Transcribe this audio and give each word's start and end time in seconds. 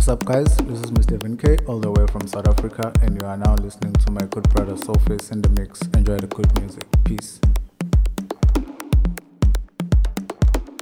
What's 0.00 0.08
up, 0.08 0.24
guys? 0.24 0.56
This 0.56 0.80
is 0.80 0.90
Mr. 0.92 1.18
Devin 1.18 1.36
K, 1.36 1.58
all 1.66 1.78
the 1.78 1.90
way 1.90 2.06
from 2.06 2.26
South 2.26 2.48
Africa, 2.48 2.90
and 3.02 3.20
you 3.20 3.28
are 3.28 3.36
now 3.36 3.54
listening 3.56 3.92
to 3.92 4.10
my 4.10 4.22
good 4.22 4.48
brother 4.48 4.72
Soulface 4.72 5.30
in 5.30 5.42
the 5.42 5.50
mix. 5.50 5.82
Enjoy 5.88 6.16
the 6.16 6.26
good 6.26 6.58
music. 6.58 6.84
Peace. 7.04 7.38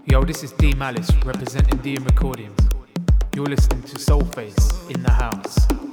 Yo, 0.07 0.23
this 0.23 0.45
is 0.45 0.53
D 0.53 0.73
Malice 0.75 1.11
representing 1.25 1.81
DM 1.81 2.07
Recordings. 2.07 2.61
You're 3.35 3.47
listening 3.47 3.83
to 3.83 3.97
Soulface 3.97 4.89
in 4.89 5.03
the 5.03 5.11
house. 5.11 5.88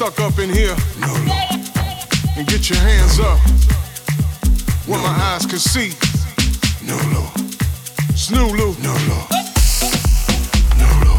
stuck 0.00 0.20
up 0.20 0.38
in 0.38 0.48
here. 0.48 0.74
No, 0.98 1.12
no. 1.24 1.34
And 2.34 2.46
get 2.48 2.70
your 2.70 2.78
hands 2.78 3.20
up 3.20 3.38
where 4.88 4.96
no, 4.96 5.04
my 5.04 5.14
eyes 5.28 5.44
can 5.44 5.58
see. 5.58 5.92
No, 6.86 6.96
no. 7.12 7.30
It's 8.08 8.30
new, 8.30 8.46
Lou. 8.46 8.72
No, 8.80 8.94
no. 9.10 9.18
No, 10.78 10.88
no. 11.04 11.16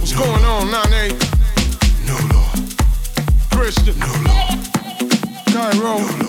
What's 0.00 0.14
going 0.14 0.44
on, 0.44 0.72
Nane? 0.90 1.16
No, 2.08 2.18
no. 2.26 2.42
Christian. 3.52 3.96
No, 4.00 4.12
no. 4.22 4.34
Cairo. 5.46 5.98
No, 5.98 6.16
no. 6.16 6.27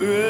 Öl. 0.00 0.29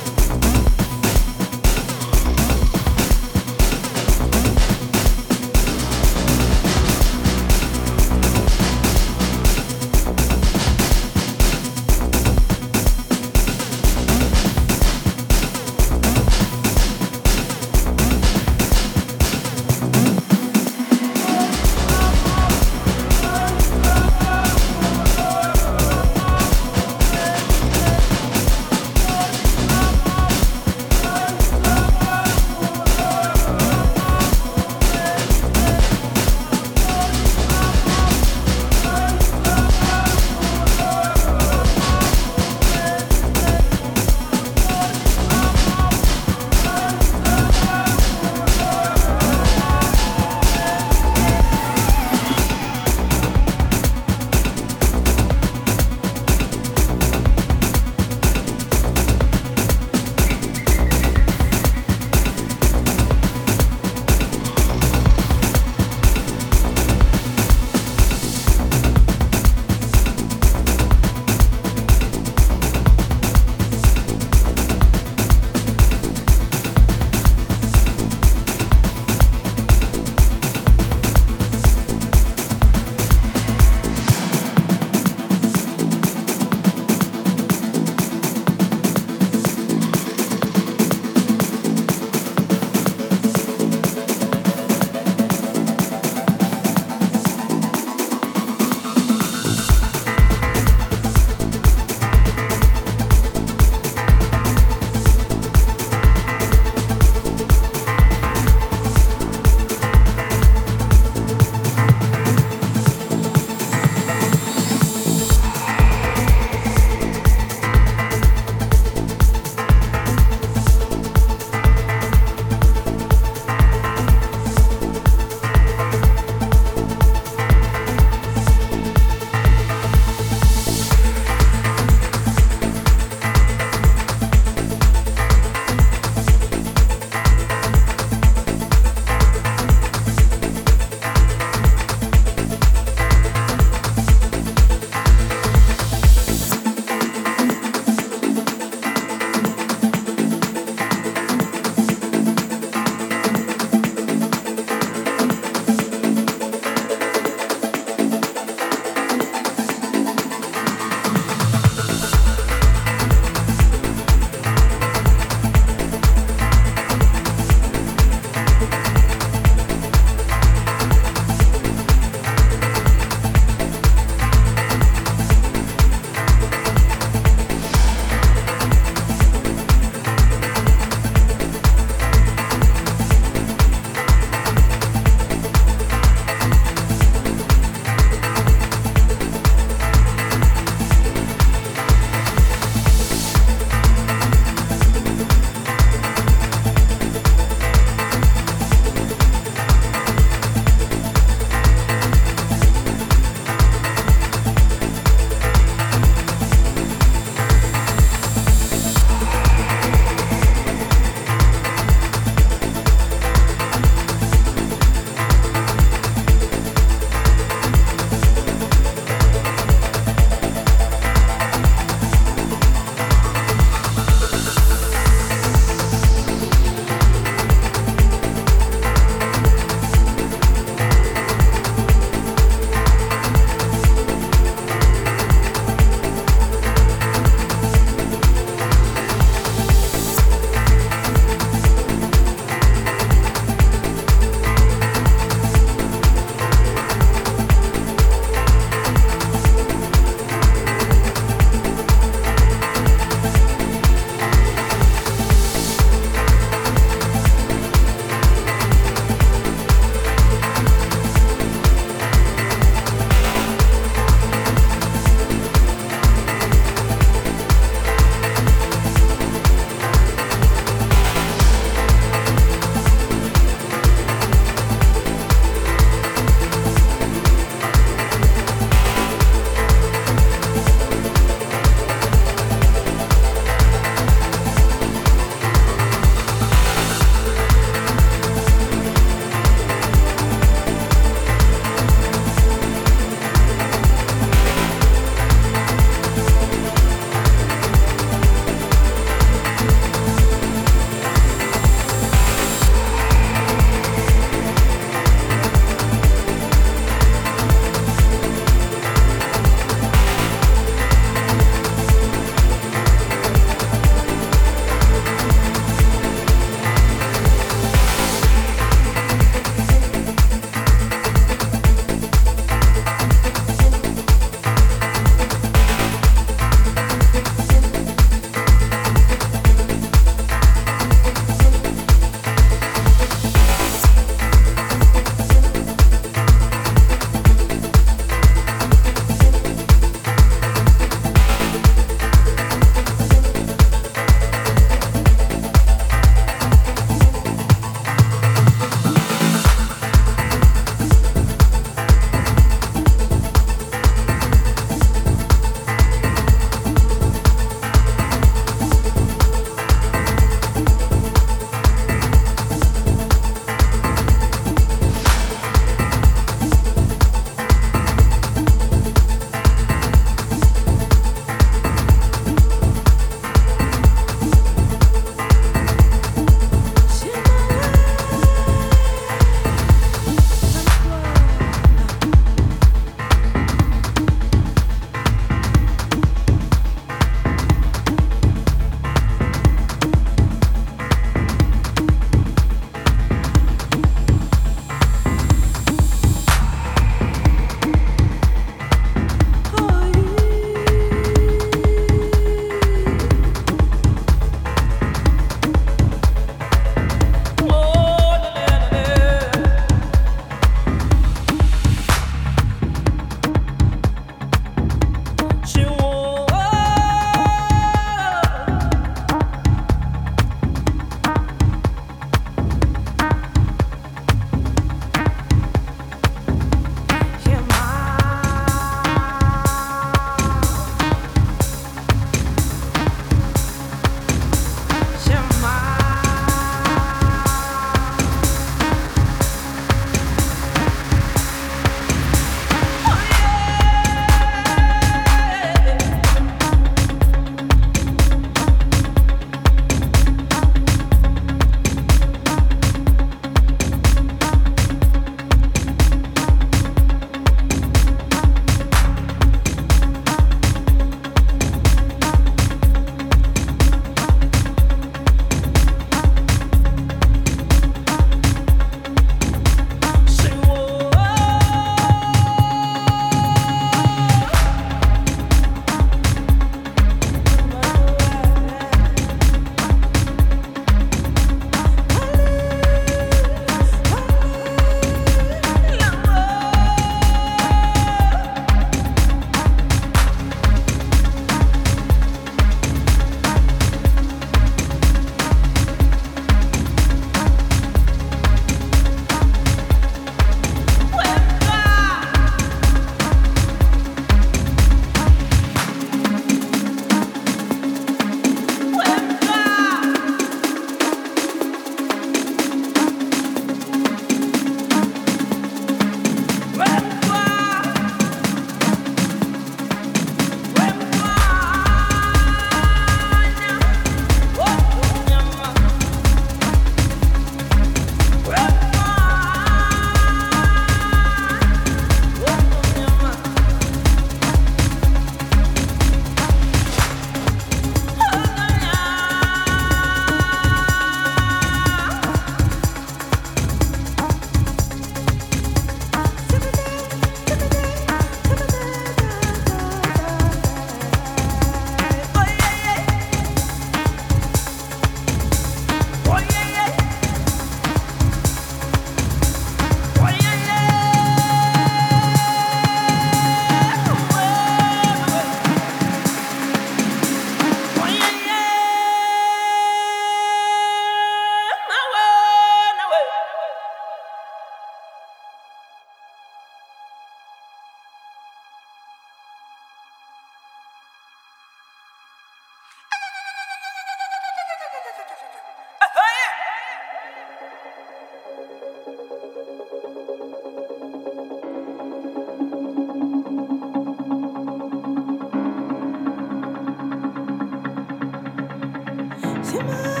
Fatima. 599.51 600.00